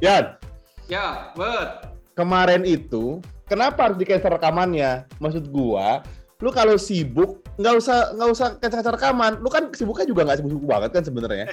[0.00, 0.32] Yan,
[0.88, 1.92] Ya, buat.
[2.16, 5.04] kemarin itu kenapa harus di cancel rekamannya?
[5.20, 6.00] Maksud gua,
[6.40, 9.38] lu kalau sibuk nggak usah nggak usah cancel rekaman.
[9.44, 11.46] Lu kan sibuknya juga nggak sibuk banget kan sebenarnya.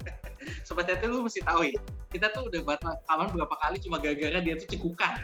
[0.66, 1.78] Sobat Tete lu mesti tahu ya.
[2.10, 5.14] Kita tuh udah buat rekaman berapa kali cuma gara-gara dia tuh cekukan.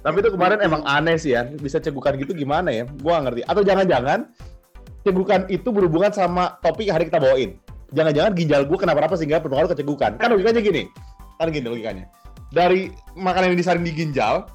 [0.00, 2.88] Tapi itu kemarin emang aneh sih ya, bisa cegukan gitu gimana ya?
[3.04, 3.44] Gua ngerti.
[3.44, 4.24] Atau jangan-jangan
[5.04, 7.60] cegukan itu berhubungan sama topik yang hari kita bawain.
[7.90, 10.16] Jangan-jangan ginjal gua kenapa-napa sehingga berpengaruh ke cegukan.
[10.18, 10.82] Kan logikanya gini.
[11.38, 12.04] Kan gini logikanya.
[12.50, 14.46] Dari makanan yang disaring di ginjal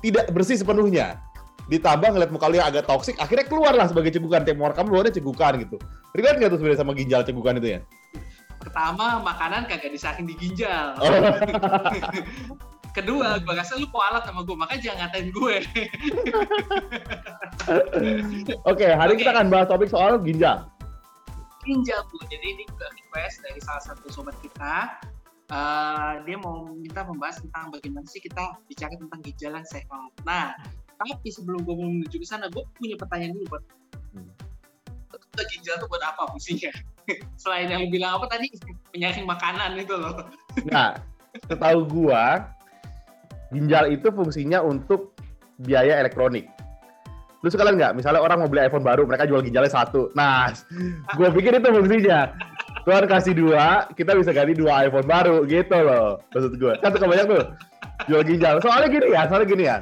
[0.00, 1.18] tidak bersih sepenuhnya.
[1.70, 4.42] Ditambah ngeliat muka lu yang agak toksik, akhirnya keluar lah sebagai cegukan.
[4.42, 5.78] Tiap mau rekam luarnya cegukan gitu.
[6.18, 7.80] Relate nggak tuh sebenarnya sama ginjal cegukan itu ya?
[8.60, 10.98] Pertama, makanan kagak disaring di ginjal.
[10.98, 11.08] Oh.
[12.90, 15.56] Kedua, gue rasa lu kualat sama gue, makanya jangan ngatain gue.
[18.70, 20.66] Oke, hari ini kita akan bahas topik soal ginjal.
[21.70, 24.98] Ginjal bu, jadi ini juga request dari salah satu sobat kita.
[25.50, 30.10] Eh, dia mau minta membahas tentang bagaimana sih kita bicara tentang ginjal yang sehat.
[30.26, 30.54] Nah,
[30.98, 33.64] tapi sebelum gue mau menuju ke sana, gue punya pertanyaan dulu buat
[34.10, 34.26] Hmm.
[35.40, 36.74] Ginjal tuh buat apa fungsinya?
[37.42, 38.50] Selain yang bilang apa tadi,
[38.90, 40.26] penyaring makanan itu loh.
[40.68, 40.98] Nah,
[41.46, 42.50] setahu gua,
[43.54, 45.14] ginjal itu fungsinya untuk
[45.62, 46.50] biaya elektronik.
[47.40, 47.92] Lu sekalian nggak?
[47.96, 50.12] Misalnya orang mau beli iPhone baru, mereka jual ginjalnya satu.
[50.12, 50.52] Nah,
[51.16, 52.36] gua pikir itu fungsinya.
[52.84, 56.20] Tuhan kasih dua, kita bisa ganti dua iPhone baru, gitu loh.
[56.32, 56.76] Maksud gua.
[56.80, 57.44] Kan suka banyak tuh
[58.08, 58.56] jual ginjal.
[58.60, 59.76] Soalnya gini ya, soalnya gini ya.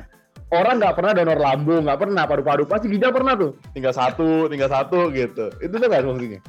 [0.48, 3.53] Orang nggak pernah donor lambung, nggak pernah paru-paru, pasti ginjal pernah tuh.
[3.77, 5.53] Tinggal satu, tinggal satu gitu.
[5.61, 6.41] Itu tuh nggak fungsinya.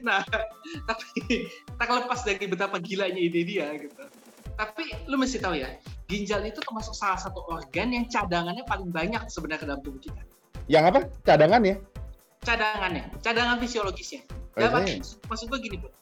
[0.00, 0.24] Nah,
[0.88, 4.02] tapi tak lepas dari betapa gilanya ide dia gitu.
[4.56, 5.68] Tapi lu mesti tahu ya,
[6.08, 10.22] ginjal itu termasuk salah satu organ yang cadangannya paling banyak sebenarnya dalam tubuh kita.
[10.66, 11.00] Yang apa?
[11.28, 11.76] Cadangan ya?
[12.40, 14.24] Cadangannya, cadangan fisiologisnya.
[14.56, 15.04] I Gak see.
[15.28, 15.92] maksud, gue gini, bro.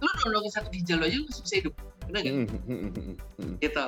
[0.00, 1.74] Lu donorin satu ginjal lo aja lu masih bisa hidup.
[2.08, 2.32] Bener gak?
[2.32, 3.54] Hmm, hmm, hmm.
[3.60, 3.86] Gitu.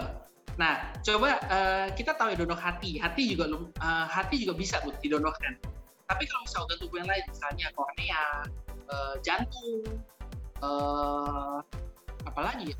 [0.54, 3.00] Nah, coba eh, kita tahu ya donor hati.
[3.00, 5.56] Hati juga lu- eh, hati juga bisa bu didonorkan.
[6.04, 8.24] Tapi kalau misalnya organ tubuh yang lain, misalnya kornea,
[8.92, 9.82] eh, jantung,
[10.60, 11.58] eh
[12.28, 12.76] apalagi ya?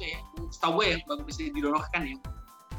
[0.00, 2.16] Itu ya, setahu gue yang baru bisa didonorkan ya.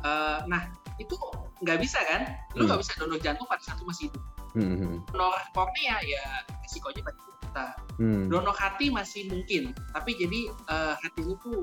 [0.01, 1.13] Eh, nah, itu
[1.61, 2.25] nggak bisa kan?
[2.57, 4.23] Lu nggak bisa donor jantung pada saat lu masih hidup.
[4.51, 6.23] Hmm, hmm, Donor kornea ya
[6.65, 7.65] resikonya pada kita.
[8.01, 8.27] hmm.
[8.27, 11.61] Donor hati masih mungkin, tapi jadi eh, hati lu tuh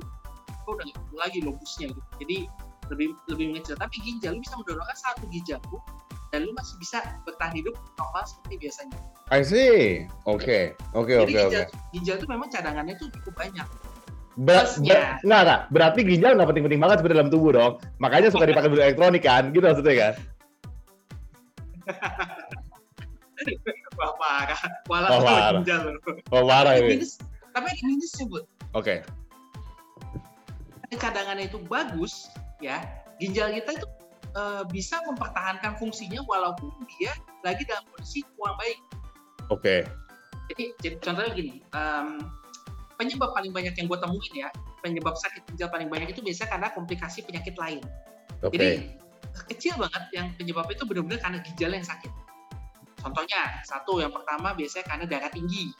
[0.64, 2.02] kok udah nggak perlu lagi lobusnya gitu.
[2.22, 2.38] Jadi
[2.94, 3.74] lebih lebih mengecil.
[3.74, 5.82] Tapi ginjal lu bisa mendonorkan satu ginjal lu
[6.28, 8.98] dan lu masih bisa bertahan hidup normal seperti biasanya.
[9.28, 10.08] I see.
[10.24, 11.52] Oke, oke, Jadi oke, oke.
[11.52, 13.68] ginjal, ginjal itu memang cadangannya tuh cukup banyak.
[14.38, 15.60] Ber- ber- nggak, nggak.
[15.74, 17.72] Berarti ginjal nggak penting-penting banget sebenarnya dalam tubuh dong.
[17.98, 20.14] Makanya suka dipakai beli elektronik kan, gitu maksudnya kan?
[23.98, 25.58] Wah parah, walau Wah, parah.
[25.62, 25.82] ginjal.
[26.30, 26.90] Oh, parah Tapi ini.
[27.02, 27.18] minus,
[27.50, 28.44] tapi ada minusnya buat
[28.78, 29.02] Oke.
[30.94, 32.30] cadangannya itu bagus,
[32.62, 32.78] ya
[33.18, 33.86] ginjal kita itu
[34.38, 37.10] eh, bisa mempertahankan fungsinya walaupun dia
[37.42, 38.78] lagi dalam kondisi kurang baik.
[39.50, 39.82] Oke.
[40.48, 42.06] Jadi, jadi contohnya gini, em,
[42.98, 44.48] penyebab paling banyak yang gue temuin ya,
[44.82, 47.82] penyebab sakit ginjal paling banyak itu biasanya karena komplikasi penyakit lain.
[48.42, 48.58] Oke.
[48.58, 48.68] Jadi
[49.46, 52.10] kecil banget yang penyebabnya itu benar-benar karena ginjal yang sakit.
[52.98, 55.70] Contohnya, satu yang pertama biasanya karena darah tinggi.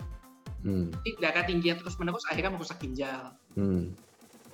[0.63, 0.95] Hmm.
[1.03, 3.35] Jadi darah tinggi yang terus-menerus akhirnya merusak ginjal.
[3.59, 3.95] Hmm.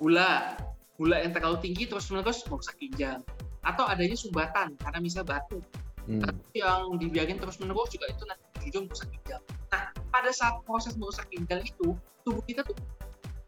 [0.01, 0.57] Gula,
[0.97, 3.21] gula yang terlalu tinggi terus-menerus merusak ginjal.
[3.61, 5.61] Atau adanya sumbatan karena misalnya batu.
[6.05, 6.21] Hmm.
[6.53, 9.41] yang dibiarin terus-menerus juga itu nanti ujung merusak ginjal.
[9.73, 11.91] Nah, pada saat proses merusak ginjal itu,
[12.23, 12.71] tubuh kita tuh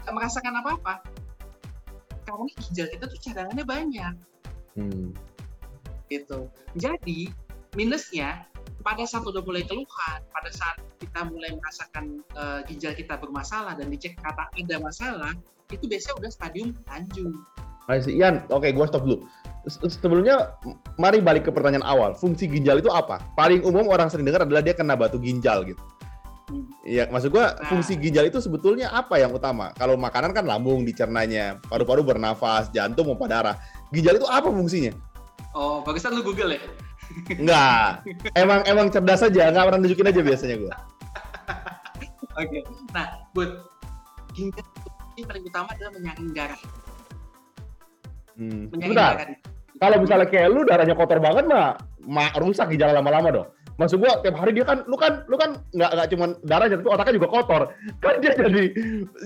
[0.04, 1.00] nggak merasakan apa-apa.
[2.28, 4.14] Karena ginjal kita tuh cadangannya banyak,
[4.76, 5.16] Hmm.
[6.12, 6.52] gitu.
[6.76, 7.32] Jadi,
[7.80, 8.44] minusnya,
[8.84, 13.88] pada saat udah mulai keluhan, pada saat kita mulai merasakan eh, ginjal kita bermasalah dan
[13.88, 15.32] dicek kata ada masalah,
[15.72, 17.32] itu biasanya udah stadium lanjut.
[18.12, 19.24] Ian, oke, gua stop dulu.
[19.72, 20.60] Se- Sebelumnya,
[21.00, 22.12] mari balik ke pertanyaan awal.
[22.12, 23.24] Fungsi ginjal itu apa?
[23.40, 25.80] Paling umum orang sering dengar adalah dia kena batu ginjal gitu.
[26.88, 27.68] Iya, maksud gua Nah.
[27.68, 29.76] fungsi ginjal itu sebetulnya apa yang utama?
[29.76, 33.56] Kalau makanan kan lambung dicernanya, paru-paru bernafas, jantung pompa darah.
[33.92, 34.96] Ginjal itu apa fungsinya?
[35.52, 36.62] Oh, bagusan lu Google ya?
[37.36, 38.08] Enggak.
[38.40, 40.74] emang emang cerdas aja, nggak pernah nunjukin aja biasanya gua.
[42.40, 42.64] Oke.
[42.96, 43.52] Nah, buat
[44.32, 44.64] ginjal
[45.20, 46.62] ini paling utama adalah menyaring darah.
[48.40, 48.72] Hmm.
[48.72, 49.14] Menyaring Bentar.
[49.20, 49.38] darah.
[49.78, 51.76] Kalau misalnya kayak lu darahnya kotor banget mah,
[52.08, 53.50] mah rusak ginjal lama-lama dong.
[53.78, 56.90] Maksud gua tiap hari dia kan lu kan lu kan nggak nggak cuma darahnya tapi
[56.90, 57.62] otaknya juga kotor.
[58.04, 58.64] Kan dia jadi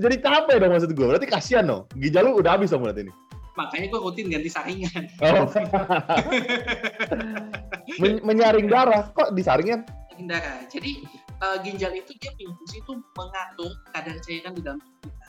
[0.03, 1.15] jadi capek dong maksud gua.
[1.15, 1.87] Berarti kasihan dong.
[1.95, 3.13] Ginjal lu udah habis dong berarti ini.
[3.55, 5.03] Makanya gue rutin ganti saringan.
[5.23, 5.47] Oh.
[7.99, 9.83] Men- menyaring darah kok disaringin?
[10.15, 10.57] Menyaring darah.
[10.71, 11.03] Jadi
[11.43, 15.27] uh, ginjal itu dia punya fungsi itu mengatur kadar cairan di dalam tubuh kita.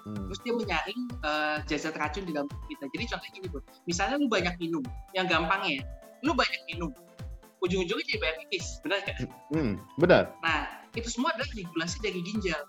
[0.00, 0.26] Hmm.
[0.26, 2.84] Terus dia menyaring uh, zat racun di dalam tubuh kita.
[2.90, 3.64] Jadi contohnya gini, Bud.
[3.86, 4.82] Misalnya lu banyak minum,
[5.14, 5.86] yang gampangnya,
[6.26, 6.90] lu banyak minum,
[7.60, 9.16] ujung-ujungnya jadi banyak pipis, benar kan?
[9.52, 10.24] Hmm, benar.
[10.40, 12.60] Nah, itu semua adalah regulasi dari ginjal.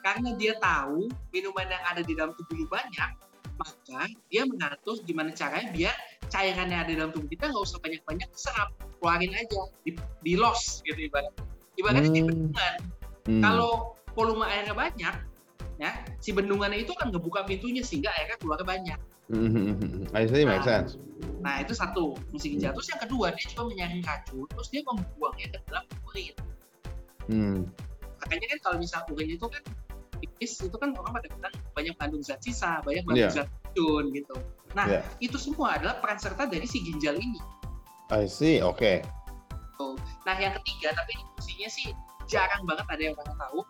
[0.00, 3.10] Karena dia tahu minuman yang ada di dalam tubuh banyak,
[3.58, 4.00] maka
[4.30, 5.94] dia mengatur gimana caranya biar
[6.30, 8.70] cairan yang ada di dalam tubuh kita nggak usah banyak-banyak serap,
[9.02, 11.34] keluarin aja, di, di loss gitu ibarat.
[11.76, 12.16] Ibaratnya hmm.
[12.16, 12.78] di bendungan.
[13.28, 13.42] Hmm.
[13.44, 13.72] Kalau
[14.16, 15.14] volume airnya banyak,
[15.78, 18.98] ya si bendungannya itu kan ngebuka pintunya sehingga airnya keluar banyak.
[19.28, 20.08] Hmm.
[20.16, 20.96] I see, nah, sense.
[21.44, 22.72] Nah itu satu fungsi ginjal.
[22.72, 26.34] Terus yang kedua dia juga menyaring racun, terus dia membuangnya ke dalam urin.
[27.28, 27.60] Hmm.
[28.24, 29.62] Makanya kan kalau misal urin itu kan
[30.18, 33.44] tipis itu kan orang pada bilang banyak mengandung zat sisa, banyak mengandung yeah.
[33.44, 34.36] zat racun gitu.
[34.72, 35.02] Nah yeah.
[35.20, 37.38] itu semua adalah peran serta dari si ginjal ini.
[38.08, 38.80] I see, oke.
[38.80, 39.04] Okay.
[40.24, 41.88] Nah yang ketiga, tapi ini fungsinya sih
[42.28, 43.60] jarang banget ada yang orang tahu.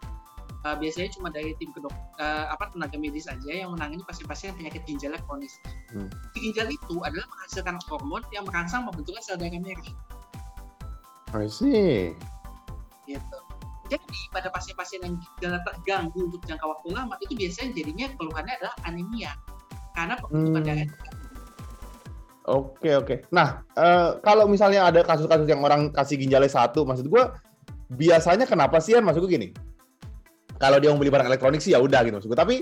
[0.66, 4.82] Uh, biasanya cuma dari tim kedok, uh, apa tenaga medis saja yang menangani pasien-pasien penyakit
[4.90, 5.54] ginjal kronis.
[5.94, 6.10] Hmm.
[6.34, 9.90] Ginjal itu adalah menghasilkan hormon yang merangsang pembentukan sel darah merah.
[11.38, 12.10] I see.
[13.06, 13.38] Gitu.
[13.88, 18.74] Jadi pada pasien-pasien yang ginjal terganggu untuk jangka waktu lama itu biasanya jadinya keluhannya adalah
[18.82, 19.32] anemia
[19.94, 20.68] karena pembentukan hmm.
[20.74, 20.86] darah
[22.48, 23.14] Oke oke.
[23.28, 27.22] Nah uh, kalau misalnya ada kasus-kasus yang orang kasih ginjalnya satu, maksud gue
[27.92, 29.04] biasanya kenapa sih ya?
[29.04, 29.48] Maksud gue gini,
[30.58, 32.38] kalau dia mau beli barang elektronik sih ya udah gitu maksud gue.
[32.38, 32.56] Tapi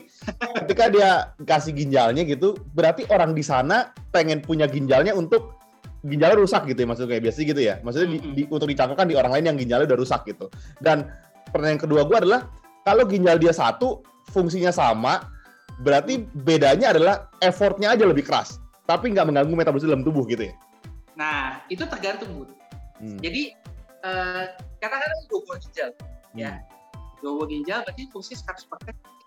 [0.64, 1.08] ketika dia
[1.44, 5.56] kasih ginjalnya gitu, berarti orang di sana pengen punya ginjalnya untuk
[6.06, 7.74] ginjalnya rusak gitu ya maksudnya kayak biasa gitu ya.
[7.82, 10.46] Maksudnya di, di, untuk dicangkokkan di orang lain yang ginjalnya udah rusak gitu.
[10.78, 11.08] Dan
[11.50, 12.48] pertanyaan kedua gue adalah
[12.84, 15.26] kalau ginjal dia satu fungsinya sama,
[15.82, 20.54] berarti bedanya adalah effortnya aja lebih keras tapi nggak mengganggu metabolisme dalam tubuh gitu ya?
[21.18, 22.44] Nah, itu tergantung, Bu.
[23.02, 23.18] Hmm.
[23.18, 23.52] Jadi,
[24.06, 26.38] uh, katakanlah dua buah ginjal, hmm.
[26.38, 26.62] ya.
[27.24, 28.66] Buah ginjal berarti fungsi 100%,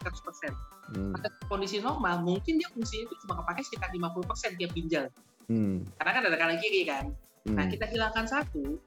[0.06, 0.54] 100%.
[0.94, 1.14] Hmm.
[1.18, 5.06] Pada kondisi normal, mungkin dia fungsi itu cuma kepakai sekitar 50% tiap ginjal.
[5.50, 5.86] Hmm.
[5.98, 7.12] Karena kan ada kanan kiri kan.
[7.46, 7.56] Hmm.
[7.58, 8.78] Nah, kita hilangkan satu,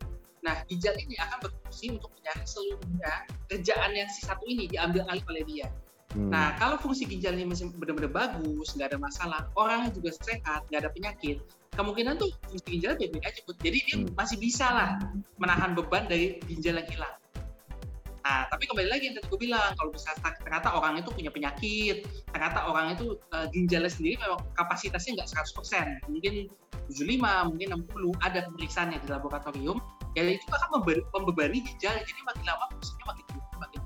[0.43, 3.12] Nah, ginjal ini akan berfungsi untuk menyaring seluruhnya
[3.46, 5.70] kerjaan yang si satu ini diambil alih oleh dia.
[6.12, 6.28] Hmm.
[6.28, 10.81] Nah, kalau fungsi ginjal ini masih benar-benar bagus, nggak ada masalah, orangnya juga sehat, nggak
[10.82, 11.38] ada penyakit,
[11.78, 13.40] kemungkinan tuh fungsi ginjal baik-baik aja.
[13.62, 14.12] Jadi dia hmm.
[14.19, 14.90] masih bisa lah
[15.38, 17.14] menahan beban dari ginjal yang hilang.
[18.22, 22.06] Nah, tapi kembali lagi yang tadi gue bilang, kalau misalnya ternyata orang itu punya penyakit,
[22.30, 25.28] ternyata orang itu uh, ginjalnya sendiri memang kapasitasnya nggak
[26.06, 26.46] 100%, mungkin
[26.86, 29.82] 75, mungkin 60, ada pemeriksaannya di laboratorium,
[30.14, 33.24] ya itu akan membebani ginjal, jadi makin lama fungsinya makin
[33.58, 33.80] makin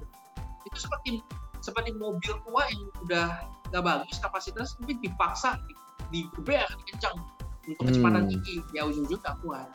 [0.69, 1.25] Itu seperti
[1.65, 3.29] seperti mobil tua yang udah
[3.75, 5.75] gak bagus kapasitas mungkin dipaksa di
[6.15, 7.19] digeber kencang
[7.67, 8.31] untuk kecepatan hmm.
[8.31, 9.67] tinggi ya ujung-ujung gak kuat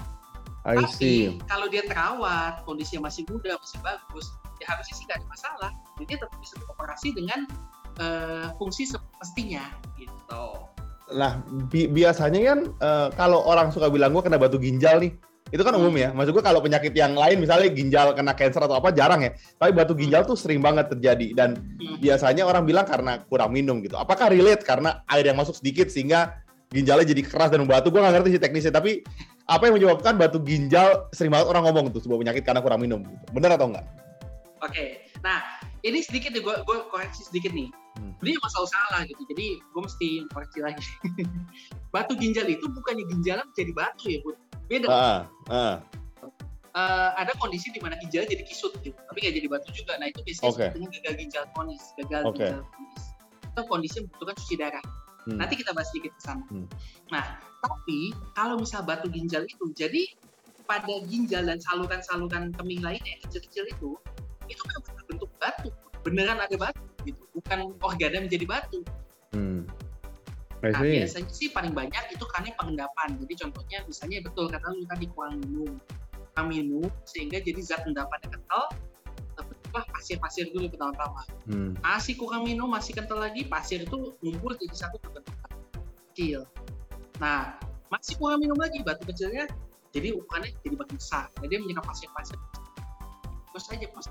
[0.63, 1.41] I tapi see.
[1.49, 4.31] kalau dia terawat kondisinya masih muda masih bagus
[4.61, 7.49] ya harusnya sih gak ada masalah jadi tetap bisa beroperasi dengan
[7.97, 9.65] uh, fungsi semestinya
[9.97, 10.45] gitu
[11.11, 15.11] lah bi biasanya kan uh, kalau orang suka bilang gua kena batu ginjal nih
[15.51, 16.15] itu kan umum ya.
[16.15, 19.35] Maksud gue kalau penyakit yang lain misalnya ginjal kena cancer atau apa jarang ya.
[19.59, 21.99] Tapi batu ginjal tuh sering banget terjadi dan hmm.
[21.99, 23.99] biasanya orang bilang karena kurang minum gitu.
[23.99, 26.39] Apakah relate karena air yang masuk sedikit sehingga
[26.71, 27.91] ginjalnya jadi keras dan membatu?
[27.91, 29.03] Gue nggak ngerti sih teknisnya tapi
[29.43, 33.03] apa yang menyebabkan batu ginjal sering banget orang ngomong tuh sebuah penyakit karena kurang minum.
[33.03, 33.25] Gitu.
[33.35, 33.85] Benar atau enggak?
[34.61, 35.41] Oke, nah
[35.81, 37.69] ini sedikit nih gue gue koreksi sedikit nih.
[37.97, 38.13] Hmm.
[38.23, 40.85] Ini masalah salah gitu, jadi gue mesti koreksi lagi.
[41.91, 44.31] batu ginjal itu bukannya ginjalan jadi batu ya, Bu
[44.71, 45.75] beda uh, uh.
[46.71, 50.07] Uh, ada kondisi di mana ginjal jadi kisut gitu tapi nggak jadi batu juga nah
[50.07, 50.59] itu biasanya okay.
[50.71, 52.47] sebetulnya gagal ginjal kronis gagal okay.
[52.47, 53.03] ginjal kronis
[53.43, 54.85] itu kondisi membutuhkan cuci darah
[55.27, 55.35] hmm.
[55.35, 56.67] nanti kita bahas sedikit ke sana hmm.
[57.11, 60.07] nah tapi kalau misal batu ginjal itu jadi
[60.63, 63.99] pada ginjal dan saluran-saluran kemih lainnya kecil-kecil itu
[64.51, 65.69] itu memang berbentuk batu
[66.01, 68.79] beneran ada batu gitu bukan organ menjadi batu
[69.33, 69.63] hmm.
[70.61, 73.17] Nah, biasanya sih paling banyak itu karena pengendapan.
[73.17, 75.73] Jadi contohnya misalnya betul kata lu tadi kurang minum.
[76.37, 78.69] Kurang minum sehingga jadi zat endapannya kental,
[79.71, 81.23] lah pasir-pasir dulu pertama-tama.
[81.47, 81.71] Hmm.
[81.79, 85.35] Masih kurang minum, masih kental lagi, pasir itu ngumpul jadi satu terbentuk
[86.11, 86.45] kecil.
[87.23, 87.55] Nah,
[87.87, 89.47] masih kurang minum lagi, batu kecilnya
[89.91, 91.27] jadi ukurannya jadi makin besar.
[91.39, 92.37] Jadi dia menyerap pasir-pasir.
[93.51, 94.07] Terus aja pas.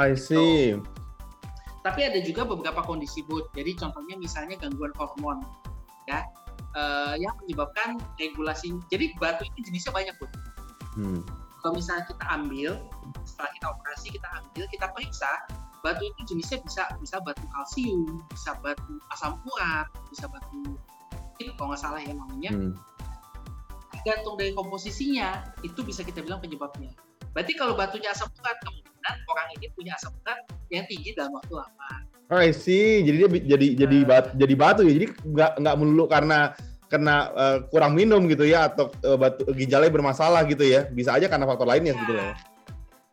[0.00, 0.76] I see.
[0.76, 0.84] So,
[1.82, 3.50] tapi ada juga beberapa kondisi bud.
[3.58, 5.42] Jadi contohnya misalnya gangguan hormon,
[6.06, 6.22] ya,
[6.78, 8.78] uh, yang menyebabkan regulasi.
[8.86, 10.30] Jadi batu itu jenisnya banyak bud.
[10.94, 11.20] Hmm.
[11.62, 12.70] Kalau misalnya kita ambil,
[13.26, 15.30] setelah kita operasi kita ambil, kita periksa,
[15.82, 20.78] batu itu jenisnya bisa bisa batu kalsium, bisa batu asam urat, bisa batu
[21.42, 22.50] itu kalau nggak salah ya namanya.
[22.54, 22.74] Hmm.
[23.90, 26.94] Tergantung dari komposisinya, itu bisa kita bilang penyebabnya.
[27.34, 28.58] Berarti kalau batunya asam urat,
[29.02, 30.38] kemungkinan orang ini punya asam urat
[30.70, 31.90] yang tinggi dalam waktu lama.
[32.32, 33.04] Oh, I see.
[33.04, 34.08] Jadi dia jadi jadi Nah.
[34.08, 34.92] batu, jadi batu ya.
[34.96, 36.38] Jadi nggak nggak melulu karena
[36.88, 40.88] kena eh, kurang minum gitu ya atau eh, batu ginjalnya bermasalah gitu ya.
[40.88, 42.34] Bisa aja karena faktor lainnya sebetulnya.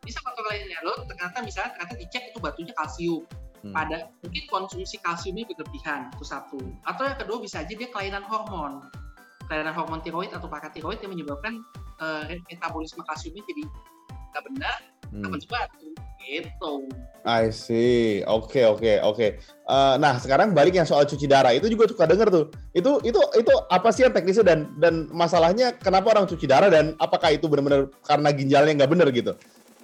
[0.06, 0.78] Bisa faktor lainnya.
[0.86, 3.24] Lo ternyata misalnya ternyata dicek itu batunya kalsium.
[3.60, 3.76] Hmm.
[3.76, 6.56] Pada mungkin konsumsi kalsiumnya berlebihan itu satu.
[6.88, 8.88] Atau yang kedua bisa aja dia kelainan hormon.
[9.52, 11.60] Kelainan hormon tiroid atau paratiroid yang menyebabkan
[12.00, 13.68] eh, metabolisme kalsiumnya jadi
[14.32, 14.76] nggak benar,
[15.10, 15.34] Hmm.
[16.20, 16.72] Gitu.
[17.26, 18.22] I see.
[18.24, 19.26] Oke, oke, oke.
[19.42, 22.44] Eh, nah, sekarang balik yang soal cuci darah itu juga suka denger tuh.
[22.72, 26.94] Itu itu itu apa sih yang teknisnya dan dan masalahnya kenapa orang cuci darah dan
[27.02, 29.32] apakah itu benar-benar karena ginjalnya nggak benar gitu?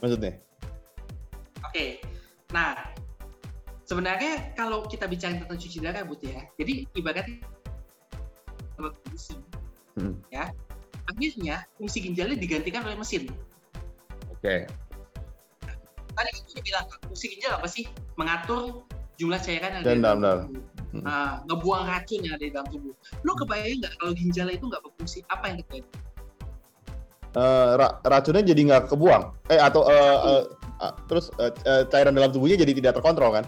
[0.01, 0.39] Maksudnya?
[1.67, 2.01] Oke.
[2.55, 2.95] Nah,
[3.85, 6.47] sebenarnya kalau kita bicara tentang cuci darah, Bud ya.
[6.57, 7.43] Jadi ibaratnya
[9.97, 10.15] Hmm.
[10.29, 10.53] ya.
[11.09, 13.33] Akhirnya fungsi ginjalnya digantikan oleh mesin.
[14.29, 14.69] Oke.
[16.17, 17.85] Tadi kan udah bilang fungsi ginjal apa sih?
[18.17, 18.89] Mengatur
[19.21, 20.63] jumlah cairan yang ada di dalam tubuh.
[20.97, 22.93] Nah, ngebuang racun yang ada di dalam tubuh.
[23.21, 25.19] Lo kebayang nggak kalau ginjalnya itu nggak berfungsi?
[25.29, 25.89] Apa yang terjadi?
[27.37, 29.23] Eh, ra- racunnya jadi nggak kebuang?
[29.53, 30.43] Eh atau eh, eh,
[30.81, 33.45] ah, terus eh, eh, cairan dalam tubuhnya jadi tidak terkontrol kan?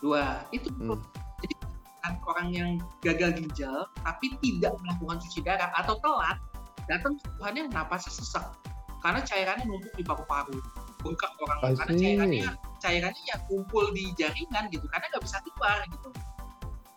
[0.00, 0.96] Dua, itu Hmm.
[1.44, 1.54] jadi
[2.00, 2.70] kan orang yang
[3.04, 6.40] gagal ginjal tapi tidak melakukan cuci darah atau telat
[6.88, 8.56] datang keluhannya napasnya sesak
[9.04, 10.56] karena cairannya numpuk di paru-paru
[11.00, 16.08] bengkak orang karena cairannya cairannya ya kumpul di jaringan gitu karena nggak bisa keluar gitu.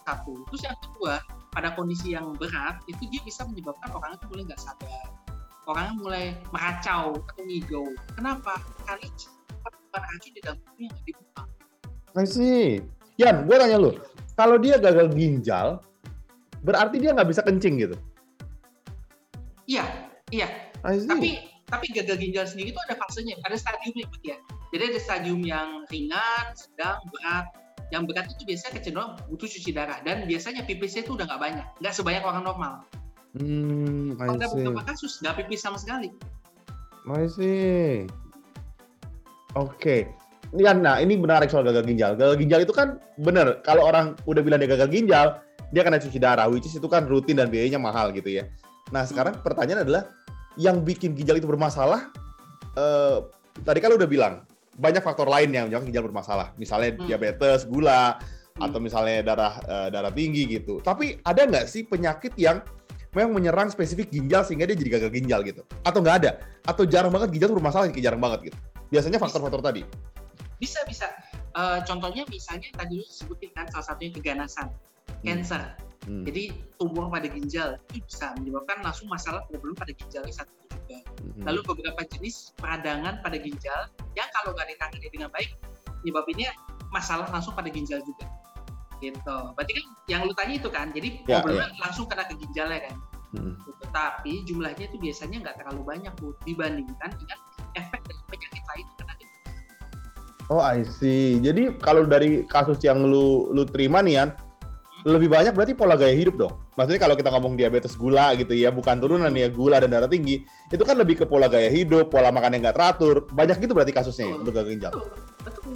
[0.04, 1.24] Satu terus yang kedua
[1.56, 5.08] pada kondisi yang berat itu dia bisa menyebabkan orang itu mulai nggak sadar.
[5.64, 7.88] Orangnya mulai meracau atau ngigau.
[8.20, 8.60] Kenapa?
[8.84, 11.50] Karena cepat racun di dalam tubuhnya nggak dibuang.
[12.14, 12.84] I see.
[13.22, 13.94] Yan, gue tanya lu,
[14.34, 15.78] kalau dia gagal ginjal,
[16.66, 17.96] berarti dia nggak bisa kencing gitu?
[19.70, 19.86] iya
[20.28, 20.48] iya.
[20.84, 24.38] Tapi tapi gagal ginjal sendiri itu ada fasenya ada stadiumnya Bud, ya
[24.70, 27.50] jadi ada stadium yang ringan sedang berat
[27.90, 31.66] yang berat itu biasanya kecenderungan butuh cuci darah dan biasanya pipisnya itu udah nggak banyak
[31.82, 32.86] nggak sebanyak orang normal
[33.34, 34.62] Hmm, pada see.
[34.62, 36.14] beberapa kasus nggak pipis sama sekali
[37.04, 38.08] I see.
[39.60, 40.08] Oke.
[40.56, 42.14] Yan, nah ini menarik soal gagal ginjal.
[42.14, 45.42] Gagal ginjal itu kan bener, kalau orang udah bilang dia gagal ginjal,
[45.74, 48.46] dia kena cuci darah, which is itu kan rutin dan biayanya mahal gitu ya.
[48.94, 50.14] Nah sekarang pertanyaan adalah,
[50.60, 52.14] yang bikin ginjal itu bermasalah,
[52.78, 53.18] eh,
[53.62, 54.34] tadi kan lu udah bilang,
[54.74, 56.48] banyak faktor lain yang menyebabkan ginjal bermasalah.
[56.58, 57.06] Misalnya Hmm.
[57.06, 58.18] diabetes, gula,
[58.58, 58.70] Hmm.
[58.70, 60.82] atau misalnya darah eh, darah tinggi gitu.
[60.82, 62.62] Tapi ada nggak sih penyakit yang
[63.14, 65.62] memang menyerang spesifik ginjal sehingga dia jadi gagal ginjal gitu?
[65.86, 66.32] Atau nggak ada?
[66.66, 68.58] Atau jarang banget ginjal tuh bermasalah, jarang banget gitu?
[68.90, 69.86] Biasanya faktor-faktor tadi.
[70.62, 71.12] bisa bisa
[71.54, 74.74] Eh, contohnya misalnya tadi lu sebutin kan salah satunya keganasan
[75.22, 76.28] cancer Hmm.
[76.28, 80.74] jadi tumor pada ginjal itu bisa menyebabkan langsung masalah problem pada ginjalnya satu juga
[81.24, 81.50] Hmm.
[81.50, 85.50] Lalu beberapa jenis peradangan pada ginjal yang kalau nggak ditangani dengan baik
[86.04, 86.52] nyebabinnya
[86.92, 88.28] masalah langsung pada ginjal juga.
[89.02, 89.38] Gitu.
[89.58, 92.96] Berarti kan yang lu tanya itu kan, jadi Ya, problemnya langsung kena ke ginjalnya kan.
[93.34, 93.56] Hmm.
[93.66, 93.84] Gitu.
[93.90, 97.40] Tapi jumlahnya itu biasanya nggak terlalu banyak Bu, dibandingkan dengan
[97.80, 99.26] efek dari penyakit lain kena ke
[100.52, 101.40] Oh, I see.
[101.40, 104.30] Jadi kalau dari kasus yang lu lu terima nih Yan,
[105.04, 106.56] lebih banyak berarti pola gaya hidup dong.
[106.80, 110.48] Maksudnya kalau kita ngomong diabetes gula gitu ya, bukan turunan ya, gula dan darah tinggi,
[110.72, 113.28] itu kan lebih ke pola gaya hidup, pola makan yang nggak teratur.
[113.36, 114.42] Banyak gitu berarti kasusnya ya, Betul.
[114.42, 114.92] untuk gagal ginjal.
[114.96, 115.08] Betul,
[115.44, 115.74] betul.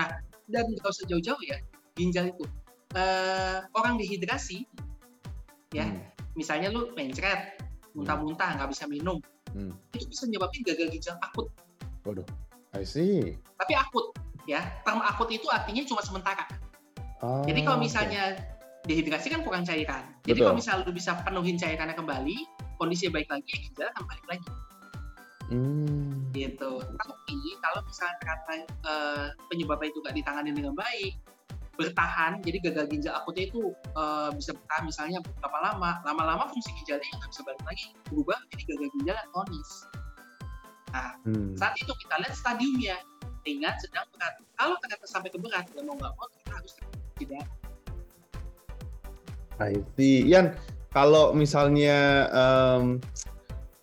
[0.00, 0.08] Nah,
[0.48, 1.56] dan nggak usah jauh-jauh ya,
[1.92, 2.44] ginjal itu.
[2.92, 4.64] Eh, orang dehidrasi,
[5.76, 6.00] ya, Hmm.
[6.32, 7.60] misalnya lu mencret,
[7.92, 9.20] muntah-muntah, nggak bisa minum,
[9.52, 9.76] Hmm.
[9.92, 11.52] itu bisa nyebabin gagal ginjal akut.
[12.08, 12.24] Waduh,
[12.72, 13.36] I see.
[13.60, 14.16] Tapi akut,
[14.48, 14.64] ya.
[14.84, 16.48] Term akut itu artinya cuma sementara.
[17.22, 18.34] Oh, Jadi kalau misalnya
[18.82, 20.02] dehidrasi kan kurang cairan.
[20.26, 20.46] Jadi Betul.
[20.50, 22.36] kalau misalnya lu bisa penuhin cairannya kembali,
[22.82, 24.48] kondisinya baik lagi, ya ginjal akan balik lagi.
[25.52, 26.32] Hmm.
[26.32, 26.80] gitu.
[26.80, 31.12] Tapi kalau misalnya ternyata eh, penyebabnya itu nggak ditangani dengan baik,
[31.76, 33.60] bertahan, jadi gagal ginjal akutnya itu
[33.92, 38.62] eh, bisa bertahan misalnya berapa lama, lama-lama fungsi ginjalnya nggak bisa balik lagi, berubah jadi
[38.64, 39.70] gagal ginjal kronis.
[40.92, 41.52] Nah, Hmm.
[41.56, 42.96] saat itu kita lihat stadiumnya,
[43.44, 44.34] ringan, sedang, berat.
[44.56, 46.72] Kalau ternyata sampai ke berat, ya mau nggak mau kita harus
[47.22, 47.46] tidak.
[49.62, 50.26] I see.
[50.26, 50.58] Yan,
[50.90, 52.98] kalau misalnya em,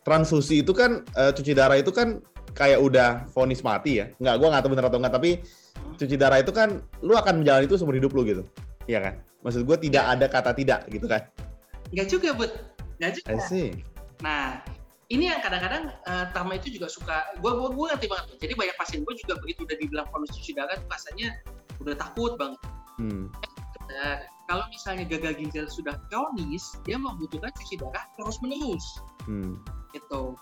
[0.03, 2.19] transfusi itu kan eh, cuci darah itu kan
[2.58, 4.12] kayak udah vonis mati ya.
[4.19, 5.31] Nggak, gua nggak tahu bener atau enggak, tapi
[5.96, 8.43] cuci darah itu kan lu akan menjalani itu seumur hidup lu gitu.
[8.89, 9.13] Iya kan?
[9.46, 11.24] Maksud gua tidak ada kata tidak gitu kan.
[11.96, 12.51] Nggak juga, Bud.
[13.00, 13.27] Nggak juga.
[13.31, 13.69] I see.
[14.19, 14.60] Nah,
[15.08, 18.25] ini yang kadang-kadang uh, Tama itu juga suka, gue gua, gua ngerti banget.
[18.38, 21.39] Jadi banyak pasien gue juga begitu udah dibilang bonus cuci darah, tuh rasanya
[21.79, 22.60] udah takut banget.
[23.00, 23.32] Hmm.
[23.89, 28.86] Nah, kalau misalnya gagal ginjal sudah kronis, dia membutuhkan cuci darah terus menerus,
[29.25, 29.58] Hmm.
[29.96, 30.36] gitu.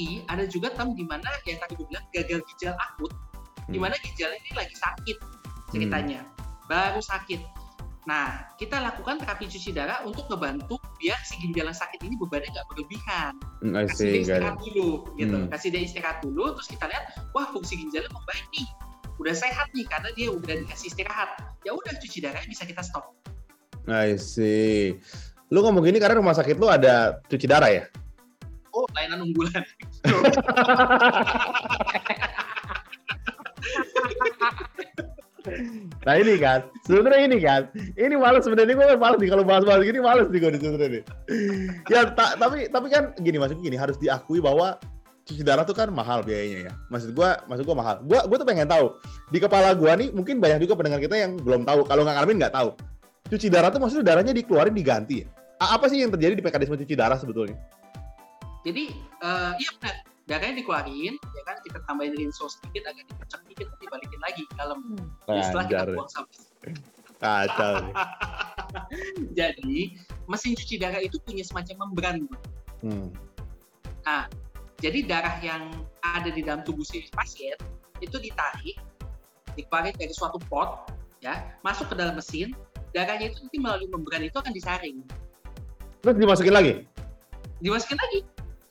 [0.00, 3.12] lagi ada juga term di mana yang tadi gue bilang gagal ginjal akut,
[3.68, 5.18] di mana ginjal ini lagi sakit
[5.70, 6.26] ceritanya,
[6.66, 7.40] baru sakit.
[8.04, 12.52] Nah, kita lakukan terapi cuci darah untuk ngebantu biar si ginjal yang sakit ini bebannya
[12.52, 13.32] nggak berlebihan.
[13.64, 15.36] Hmm, I Kasih dia istirahat dulu, gitu.
[15.40, 15.48] Hmm.
[15.48, 18.68] Kasih dia istirahat dulu, terus kita lihat, wah fungsi ginjalnya membaik nih,
[19.18, 21.38] udah sehat nih karena dia udah dikasih istirahat.
[21.62, 23.14] Ya udah cuci darahnya bisa kita stop.
[23.86, 24.98] I see.
[25.52, 27.84] Lu ngomong gini karena rumah sakit lu ada cuci darah ya?
[28.74, 29.62] Oh, layanan unggulan.
[36.04, 37.68] Nah ini kan, sebenarnya ini kan,
[38.00, 41.02] ini males sebenarnya gue males nih kalau bahas-bahas gini males nih gue sebenarnya nih.
[41.92, 44.80] Ya ta- tapi tapi kan gini maksudnya gini harus diakui bahwa
[45.24, 46.72] cuci darah tuh kan mahal biayanya ya.
[46.92, 48.04] Maksud gue maksud gue mahal.
[48.04, 49.00] Gue gue tuh pengen tahu
[49.32, 51.88] di kepala gue nih mungkin banyak juga pendengar kita yang belum tahu.
[51.88, 52.76] Kalau nggak ngalamin nggak tahu.
[53.32, 55.26] Cuci darah tuh maksudnya darahnya dikeluarin diganti ya?
[55.56, 57.56] Apa sih yang terjadi di mekanisme cuci darah sebetulnya?
[58.64, 59.96] Jadi, eh, iya benar.
[60.24, 64.54] Darahnya dikeluarin, ya kan kita tambahin rinso sedikit, agak dikocok dikit, nanti balikin lagi ke
[64.56, 64.80] dalam.
[65.28, 66.40] Jadi setelah kita buang sampah.
[67.20, 67.76] Kacau.
[69.38, 72.16] Jadi, mesin cuci darah itu punya semacam membran.
[72.80, 73.08] Hmm.
[74.82, 75.70] Jadi darah yang
[76.02, 77.54] ada di dalam tubuh si pasien
[78.02, 78.76] itu ditarik,
[79.54, 80.90] dikeluarin dari suatu pot,
[81.22, 82.52] ya, masuk ke dalam mesin.
[82.94, 85.02] Darahnya itu nanti melalui membran itu akan disaring,
[85.98, 86.72] Terus dimasukin lagi?
[87.58, 88.18] dimasukin lagi.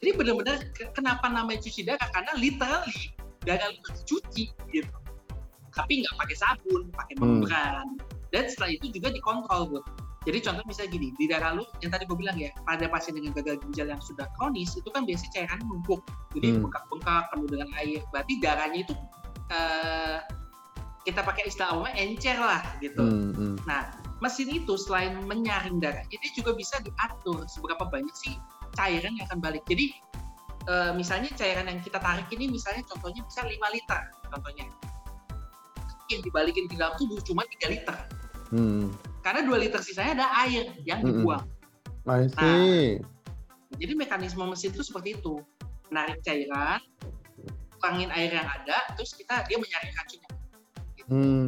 [0.04, 2.08] Jadi benar-benar ke- kenapa namanya cuci darah?
[2.12, 4.96] Karena literally darah itu dicuci gitu.
[5.74, 7.42] Tapi nggak pakai sabun, pakai Hmm.
[7.42, 7.88] membran.
[8.30, 9.80] Dan setelah itu juga dikontrol, Bu.
[10.24, 13.36] Jadi contoh misalnya gini, di darah lu yang tadi gue bilang ya, pada pasien dengan
[13.36, 16.00] gagal ginjal yang sudah kronis itu kan biasanya cairan numpuk,
[16.32, 16.62] jadi Hmm.
[16.64, 18.00] bengkak-bengkak penuh dengan air.
[18.16, 18.96] Berarti darahnya itu
[19.52, 20.18] eh,
[21.04, 23.04] kita pakai istilah awalnya encer lah gitu.
[23.04, 23.56] Hmm, hmm.
[23.68, 23.92] Nah,
[24.24, 28.40] mesin itu selain menyaring darah, dia juga bisa diatur seberapa banyak sih
[28.80, 29.62] cairan yang akan balik.
[29.68, 29.92] Jadi
[30.72, 34.66] eh, misalnya cairan yang kita tarik ini misalnya contohnya bisa 5 liter contohnya.
[36.08, 38.23] Yang dibalikin ke dalam tubuh cuma 3 liter.
[38.54, 38.94] Hmm.
[39.26, 41.42] Karena 2 liter sisanya ada air yang dibuang.
[42.06, 43.02] I see.
[43.82, 45.42] Jadi mekanisme mesin itu seperti itu.
[45.90, 46.78] Menarik cairan,
[47.82, 50.30] kurangin air yang ada, terus kita dia menyaring racunnya.
[51.10, 51.44] Hmm.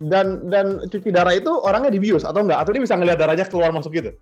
[0.00, 2.64] Dan dan cuci darah itu orangnya dibius atau enggak?
[2.64, 4.12] Atau dia bisa ngelihat darahnya keluar masuk gitu?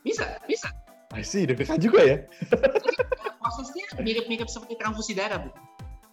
[0.00, 0.68] Bisa, bisa.
[1.12, 2.16] I see, deg-degan juga ya.
[2.48, 2.96] Jadi
[3.40, 5.50] prosesnya mirip-mirip seperti transfusi darah, Bu.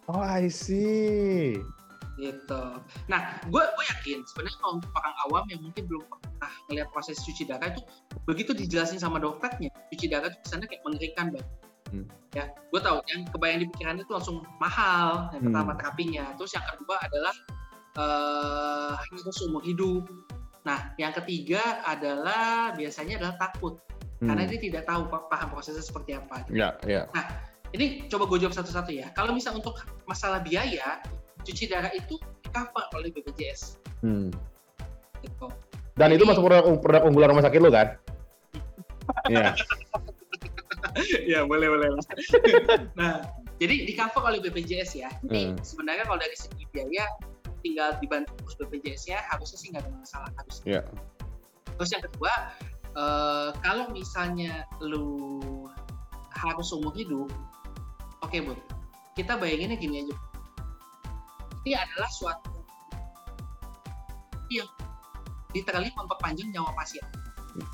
[0.08, 1.60] Oh, I see.
[2.20, 2.62] Gitu.
[3.08, 7.16] Nah, gue gue yakin sebenarnya kalau untuk orang awam yang mungkin belum pernah melihat proses
[7.24, 7.80] cuci darah itu
[8.28, 11.48] begitu dijelasin sama dokternya, cuci darah itu kesannya kayak mengerikan banget.
[11.92, 12.06] Hmm.
[12.32, 15.52] Ya, gue tahu yang kebayang di pikiran itu langsung mahal yang Hmm.
[15.52, 16.24] pertama terapinya.
[16.40, 17.34] Terus yang kedua adalah
[17.92, 20.08] eh harus umur hidup.
[20.64, 23.76] Nah, yang ketiga adalah biasanya adalah takut
[24.22, 24.50] karena Hmm.
[24.54, 26.46] dia tidak tahu pa- paham prosesnya seperti apa.
[26.48, 27.04] Ya, ya.
[27.72, 29.08] Ini coba gue jawab satu-satu ya.
[29.16, 31.00] Kalau misal untuk masalah biaya,
[31.42, 32.16] cuci darah itu
[32.48, 33.78] cover oleh BPJS.
[34.00, 34.30] Hmm.
[35.20, 35.46] Gitu.
[35.94, 37.88] Dan itu Jadi- masuk produk, produk unggulan rumah sakit lo kan?
[39.26, 39.54] Iya.
[41.26, 41.88] ya boleh boleh.
[42.98, 43.22] nah,
[43.56, 45.10] jadi di cover oleh BPJS ya.
[45.24, 45.56] Jadi Hmm.
[45.58, 47.06] sebenarnya kalau dari segi biaya
[47.62, 50.64] tinggal dibantu terus BPJS-nya harusnya sih nggak ada masalah harusnya.
[50.66, 50.82] Iya.
[51.78, 52.32] Terus yang kedua,
[52.92, 55.06] eh, kalau misalnya lu
[56.34, 57.30] harus umur hidup,
[58.20, 58.52] oke bu,
[59.14, 60.16] kita bayanginnya gini aja.
[61.62, 62.50] Ini adalah suatu
[64.50, 64.68] yang
[65.54, 67.04] literally memperpanjang nyawa pasien.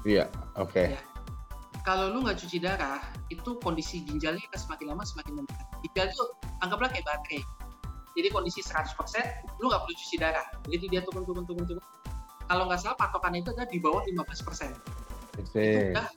[0.04, 0.94] Iya, oke.
[0.94, 1.00] Ya.
[1.86, 3.00] Kalau lu nggak cuci darah,
[3.32, 5.66] itu kondisi ginjalnya akan semakin lama semakin meningkat.
[5.88, 6.24] Ginjal itu
[6.60, 7.40] anggaplah kayak baterai.
[8.18, 8.98] Jadi kondisi 100%,
[9.62, 10.46] lu nggak perlu cuci darah.
[10.66, 11.84] Begitu dia turun, turun, turun, turun.
[12.50, 14.74] Kalau nggak salah patokannya itu adalah di bawah 15%.
[15.38, 16.08] I Itu udah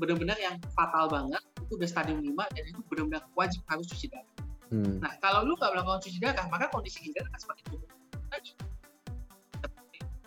[0.00, 4.39] benar-benar yang fatal banget, itu udah stadium 5 dan itu benar-benar wajib harus cuci darah.
[4.70, 5.02] Hmm.
[5.02, 7.90] Nah, kalau lu nggak melakukan cuci darah, maka kondisi ginjal akan semakin turun
[8.30, 8.52] lagi.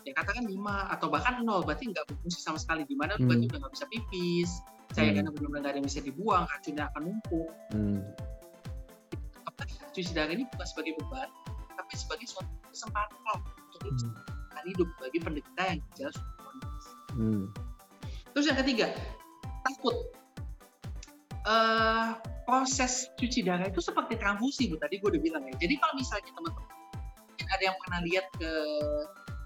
[0.04, 2.84] Ya katakan 5 atau bahkan 0, berarti nggak berfungsi sama sekali.
[2.84, 3.24] Di mana Hmm.
[3.24, 4.50] berarti udah nggak bisa pipis,
[4.92, 7.50] cairannya benar-benar nggak ada yang bisa dibuang, racunnya akan numpuk.
[7.72, 8.00] Hmm.
[9.94, 11.30] Cuci darah ini bukan sebagai beban,
[11.72, 14.12] tapi sebagai suatu kesempatan untuk Hmm.
[14.68, 16.12] hidup bagi penderita yang ginjal.
[17.16, 17.44] Hmm.
[18.36, 18.92] Terus yang ketiga,
[19.64, 19.96] takut.
[21.44, 22.08] Eh
[22.44, 24.76] proses cuci darah itu seperti transfusi, Bu.
[24.80, 25.54] Tadi gue udah bilang ya.
[25.58, 26.72] Jadi kalau misalnya teman-teman
[27.44, 28.50] ada yang pernah lihat ke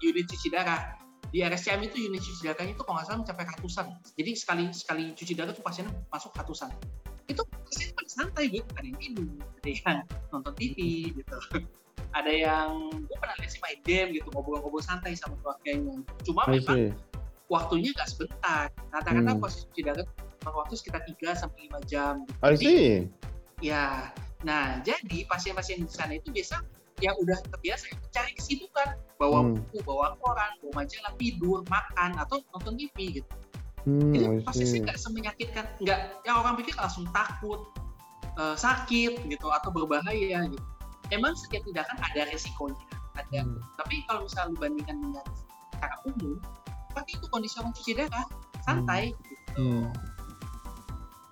[0.03, 0.95] unit cuci darah,
[1.29, 3.85] di RSCM itu unit cuci darahnya itu kalau nggak salah mencapai ratusan.
[4.17, 6.69] Jadi sekali sekali cuci darah tuh pasiennya masuk ratusan.
[7.29, 8.65] Itu pasien pada santai, Bu.
[8.73, 9.97] Ada yang tidur, ada yang
[10.33, 10.77] nonton TV
[11.13, 11.37] gitu.
[12.09, 16.01] Ada yang gue pernah lihat sih main game gitu, ngobrol-ngobrol santai sama keluarganya.
[16.25, 16.97] Cuma memang
[17.53, 18.73] waktunya nggak sebentar.
[18.89, 19.41] Rata-rata Hmm.
[19.41, 20.05] proses cuci darah
[20.49, 22.25] makan waktu sekitar 3 sampai 5 jam.
[22.41, 23.05] I see.
[23.61, 24.09] Ya,
[24.47, 26.63] Nah, jadi pasien-pasien di sana itu biasa
[27.03, 29.55] yang udah terbiasa cari kesibukan, bawa Hmm.
[29.55, 33.31] buku, bawa koran, bawa majalah, tidur, makan atau nonton TV gitu.
[33.87, 37.71] Hmm, Jadi pasti sih nggak semenyakitkan, nggak yang orang pikir langsung takut,
[38.35, 40.65] eh, sakit gitu atau berbahaya gitu.
[41.11, 42.79] Emang setiap tindakan ada resikonya,
[43.15, 43.43] ada.
[43.43, 43.59] Hmm.
[43.79, 45.25] Tapi kalau misalnya lu bandingkan dengan
[45.71, 46.35] secara umum,
[46.95, 48.27] pasti itu kondisi orang cuci darah
[48.63, 49.15] santai.
[49.15, 49.35] Gitu.
[49.55, 49.87] Hmm.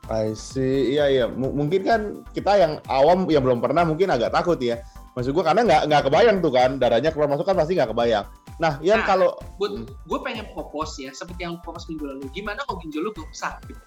[0.07, 0.95] I see.
[0.95, 1.25] Iya iya.
[1.27, 4.79] M- mungkin kan kita yang awam yang belum pernah mungkin agak takut ya.
[5.13, 8.25] Maksud gua karena nggak nggak kebayang tuh kan darahnya keluar masuk kan pasti nggak kebayang.
[8.57, 9.85] Nah, yang Nah, kalau Gue Hmm.
[9.85, 12.25] gue pengen propose ya, seperti yang propose minggu lalu.
[12.33, 13.53] Gimana kalau ginjal lu gak rusak?
[13.69, 13.81] Gitu.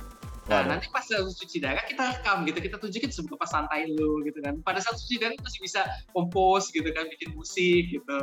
[0.51, 0.71] Nah, Waduh.
[0.75, 4.59] nanti pas lu cuci darah kita rekam gitu, kita tunjukin seberapa santai lu gitu kan.
[4.67, 8.21] Pada saat cuci darah masih bisa kompos gitu kan, bikin musik gitu.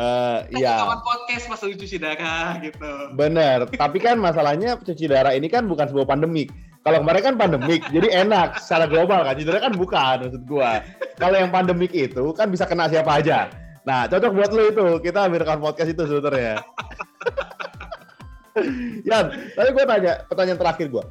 [0.00, 2.92] eh, Kan ya kawan podcast pas lu cuci darah gitu.
[3.12, 3.68] benar.
[3.68, 6.48] Tapi kan masalahnya cuci darah ini kan bukan sebuah pandemik.
[6.86, 9.34] Kalau kemarin kan pandemik, jadi enak secara global kan.
[9.34, 10.86] Darah kan bukan maksud gua.
[11.18, 13.50] Kalau yang pandemik itu kan bisa kena siapa aja.
[13.82, 14.86] Nah, cocok buat lu itu.
[15.02, 16.62] Kita ambilkan podcast itu sebenarnya.
[19.10, 21.04] Yan, tapi gue tanya, pertanyaan terakhir gue.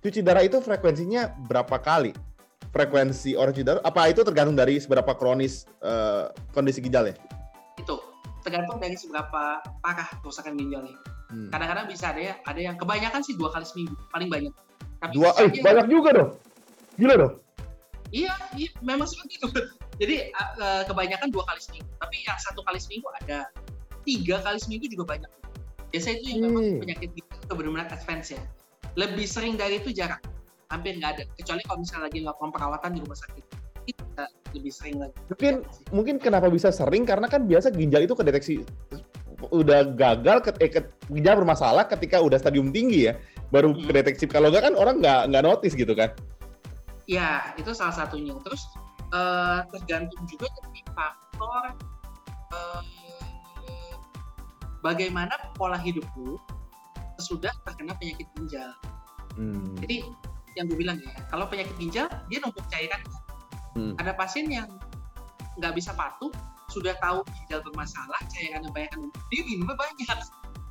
[0.00, 2.14] Cuci darah itu frekuensinya berapa kali?
[2.70, 7.18] Frekuensi orang cuci darah, apa itu tergantung dari seberapa kronis eh, kondisi ginjalnya?
[7.76, 8.00] Itu
[8.40, 10.96] tergantung dari seberapa parah kerusakan ginjalnya.
[11.28, 11.52] Hmm.
[11.52, 14.54] Kadang-kadang bisa ada ya, ada yang kebanyakan sih dua kali seminggu, paling banyak.
[14.98, 16.30] Tapi Dua, eh, banyak juga dong.
[16.98, 17.32] Gila dong.
[18.10, 19.46] Iya, iya, memang seperti itu.
[20.00, 21.90] Jadi uh, uh, kebanyakan dua kali seminggu.
[21.98, 23.50] Tapi yang satu kali seminggu ada
[24.06, 25.30] tiga kali seminggu juga banyak.
[25.90, 26.78] Biasanya itu yang memang Hmm.
[26.84, 28.42] penyakit gitu itu benar-benar advance ya.
[28.94, 30.20] Lebih sering dari itu jarang,
[30.70, 31.22] hampir nggak ada.
[31.34, 33.44] Kecuali kalau misalnya lagi melakukan perawatan di rumah sakit,
[33.86, 35.16] itu bisa lebih sering lagi.
[35.30, 35.54] Mungkin
[35.90, 38.62] mungkin kenapa bisa sering karena kan biasa ginjal itu kedeteksi
[39.38, 43.14] udah gagal ke, eh, ke- ginjal bermasalah ketika udah stadium tinggi ya
[43.48, 43.84] baru Hmm.
[43.88, 46.12] kedeteksi kalau enggak kan orang nggak nggak notice gitu kan
[47.08, 48.36] Ya, itu salah satunya.
[48.44, 48.68] Terus
[49.16, 51.72] uh, tergantung juga dari faktor
[52.52, 52.84] uh,
[54.84, 56.36] bagaimana pola hidup lu
[57.16, 58.76] sesudah terkena penyakit ginjal.
[59.40, 59.72] Hmm.
[59.80, 60.04] Jadi
[60.60, 63.00] yang gue bilang ya, kalau penyakit ginjal dia numpuk cairan.
[63.72, 63.96] Hmm.
[63.96, 64.68] Ada pasien yang
[65.56, 66.28] nggak bisa patuh,
[66.68, 69.00] sudah tahu ginjal bermasalah, cairan yang banyak kan
[69.32, 70.18] dia minumnya banyak.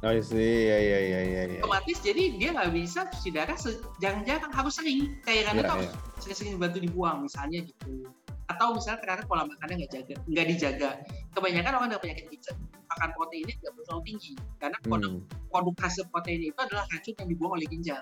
[0.06, 1.62] Oh see, ya ya ya ya ya.
[1.66, 3.58] Otomatis jadi dia nggak bisa cuci darah
[3.98, 5.90] jarang-jarang harus sering cairannya Iya, tuh harus
[6.22, 8.06] sering-sering dibantu dibuang misalnya gitu.
[8.46, 10.90] Atau misalnya ternyata pola makannya nggak jaga, nggak dijaga.
[11.34, 12.56] Kebanyakan orang dengan penyakit ginjal
[12.88, 15.26] makan proteinnya tidak terlalu tinggi karena produk Hmm.
[15.50, 18.02] produk hasil protein itu adalah racun yang dibuang oleh ginjal.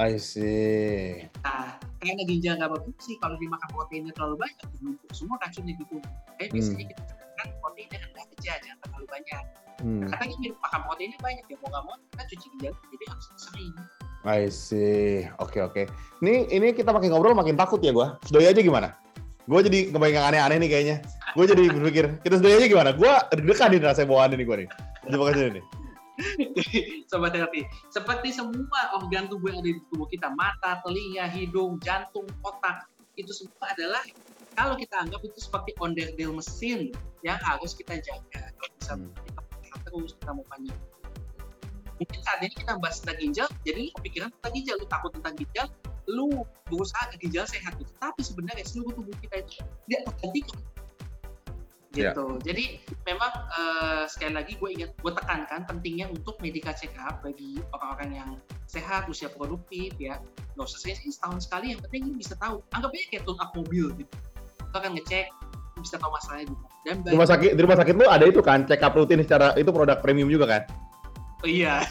[0.00, 1.28] I see.
[1.44, 6.00] Nah, karena ginjal nggak berfungsi, kalau dimakan proteinnya terlalu banyak, menumpuk semua racunnya di tubuh.
[6.40, 7.02] Kayak biasanya kita
[7.40, 9.44] kan proteinnya rendah aja, jangan terlalu banyak.
[9.82, 10.06] Hmm.
[10.06, 13.74] Karena kita makan proteinnya banyak, ya mau nggak mau kita cuci ginjal, jadi harus sering.
[14.22, 15.26] I see.
[15.42, 15.90] Oke oke.
[16.22, 18.22] Ini ini kita makin ngobrol makin takut ya gua.
[18.22, 18.94] Sedoi aja gimana?
[19.50, 20.96] Gue jadi yang aneh-aneh nih kayaknya.
[21.34, 22.90] Gue jadi berpikir, kita sedoi aja gimana?
[22.94, 24.68] Gue deg-degan nih rasanya bawaannya nih gue nih.
[25.10, 25.64] Coba kasih nih.
[27.10, 32.28] Sobat terapi, seperti semua organ tubuh yang ada di tubuh kita, mata, telinga, hidung, jantung,
[32.44, 34.02] otak, itu semua adalah
[34.54, 36.92] kalau kita anggap itu seperti onderdil mesin
[37.24, 38.52] yang harus kita jaga.
[38.54, 39.10] Kalau bisa Hmm.
[39.26, 39.40] kita
[39.92, 40.80] terus, kita mau panjang.
[42.00, 45.34] Mungkin saat ini kita bahas tentang ginjal, jadi lu kepikiran tentang ginjal, lu takut tentang
[45.36, 45.66] ginjal,
[46.10, 47.92] lu berusaha ke ginjal sehat gitu.
[48.00, 50.58] Tapi sebenarnya seluruh tubuh kita itu tidak tergantikan.
[51.92, 52.16] Ya.
[52.16, 52.26] Gitu.
[52.42, 52.64] Jadi
[53.04, 58.10] memang eh, sekali lagi gue ingat, gue tekankan pentingnya untuk medical check up bagi orang-orang
[58.16, 58.30] yang
[58.64, 60.18] sehat, usia produktif ya.
[60.56, 62.64] Gak usah saya setahun sekali, yang penting bisa tahu.
[62.72, 64.14] Anggap aja kayak tune up mobil gitu.
[64.72, 65.26] Kita akan ngecek,
[65.82, 66.64] bisa tahu masalahnya gitu.
[66.86, 69.52] Dan Di rumah sakit di rumah sakit lu ada itu kan check up rutin secara
[69.58, 70.62] itu produk premium juga kan?
[71.42, 71.82] Oh, iya.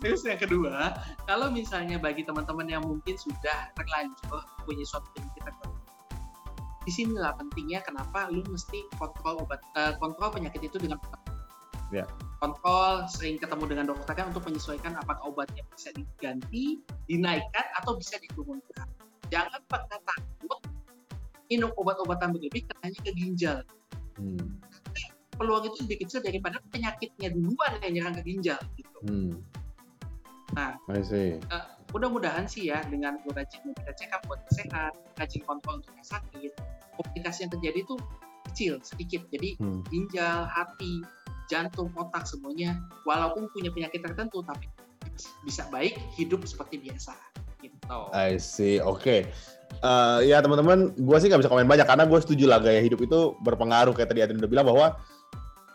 [0.00, 0.96] Terus yang kedua,
[1.28, 5.80] kalau misalnya bagi teman-teman yang mungkin sudah terlanjur punya suatu penyakit tertentu,
[6.84, 11.20] di sinilah pentingnya kenapa lu mesti kontrol obat eh, kontrol penyakit itu dengan obat.
[11.92, 12.04] Ya.
[12.44, 16.76] Kontrol sering ketemu dengan dokter kan untuk menyesuaikan apakah obatnya bisa diganti,
[17.08, 18.84] dinaikkan atau bisa diturunkan.
[19.32, 20.60] Jangan pernah takut
[21.48, 23.58] minum obat-obatan berlebih katanya ke ginjal.
[24.20, 24.60] Hmm.
[25.40, 28.98] Peluang itu lebih kecil daripada penyakitnya duluan yang nyerang ke ginjal gitu.
[29.08, 29.32] Hmm.
[30.52, 30.76] Nah.
[30.92, 31.40] I see.
[31.96, 36.52] mudah-mudahan sih ya dengan rajin kita check up buat sehat, rajin kontrol untuk sakit,
[36.98, 37.94] komplikasi yang terjadi itu
[38.50, 39.22] kecil, sedikit.
[39.32, 39.80] Jadi Hmm.
[39.88, 41.06] ginjal, hati,
[41.50, 44.68] jantung, otak semuanya walaupun punya penyakit tertentu tapi
[45.46, 47.14] bisa baik hidup seperti biasa
[47.62, 47.98] gitu.
[48.12, 48.80] I see.
[48.82, 49.28] Oke.
[49.84, 53.00] Eh, ya teman-teman, gue sih nggak bisa komen banyak karena gue setuju lah gaya hidup
[53.02, 54.86] itu berpengaruh kayak tadi Adrian udah bilang bahwa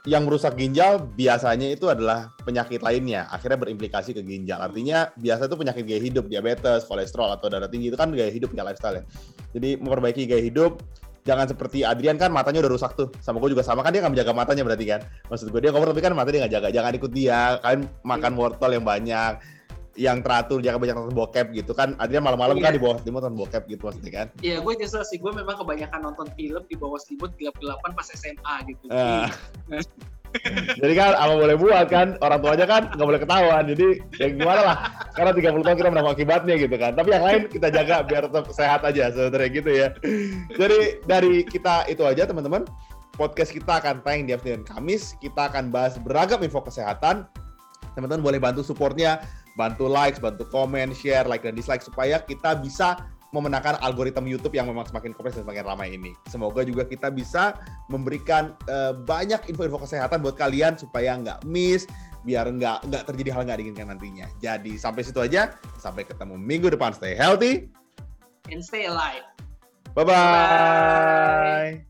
[0.07, 4.63] yang merusak ginjal biasanya itu adalah penyakit lainnya, akhirnya berimplikasi ke ginjal.
[4.63, 8.49] Artinya biasa itu penyakit gaya hidup, diabetes, kolesterol atau darah tinggi itu kan gaya hidup
[8.55, 9.05] ya lifestyle ya.
[9.51, 10.79] Jadi memperbaiki gaya hidup,
[11.29, 13.13] jangan seperti Adrian kan matanya udah rusak tuh.
[13.21, 15.01] Sama gue juga sama kan dia nggak menjaga matanya berarti kan.
[15.29, 16.67] Maksud gue dia cover tapi kan mata dia nggak jaga.
[16.73, 19.33] Jangan ikut dia, kalian makan wortel yang banyak
[19.99, 22.79] yang teratur jangan banyak nonton bokep gitu kan Adrian malam-malam kan Iya.
[22.79, 25.19] di bawah selimut nonton bokep gitu maksudnya kan Iya, gue nyesel sih.
[25.19, 28.85] Gue memang kebanyakan nonton film di bawah selimut gelap-gelapan pas SMA gitu.
[28.87, 29.27] Ah.
[30.77, 32.15] Jadi kan apa boleh buat kan?
[32.21, 33.63] Orang tuanya kan nggak boleh ketahuan.
[33.65, 33.87] Jadi
[34.21, 34.77] ya gimana lah?
[35.13, 36.91] Karena 30 tahun kita menanggung akibatnya gitu kan.
[36.93, 39.87] Tapi yang lain kita jaga biar tetap sehat aja sebenarnya gitu ya.
[40.53, 42.63] Jadi dari kita itu aja teman-teman.
[43.19, 45.17] Podcast kita akan tayang di Afternoon Kamis.
[45.19, 47.27] Kita akan bahas beragam info kesehatan.
[47.97, 49.19] Teman-teman boleh bantu supportnya.
[49.59, 52.95] Bantu like bantu komen share like dan dislike supaya kita bisa
[53.29, 56.17] memenangkan algoritma YouTube yang memang semakin kompleks dan semakin ramai ini.
[56.29, 61.85] Semoga juga kita bisa memberikan eh, banyak info-info kesehatan buat kalian supaya nggak miss,
[62.25, 64.27] biar nggak nggak terjadi hal nggak diinginkan nantinya.
[64.41, 66.91] Jadi sampai situ aja, sampai ketemu minggu depan.
[66.93, 67.69] Stay healthy,
[68.49, 69.25] And stay alive.
[69.93, 71.88] bye bye.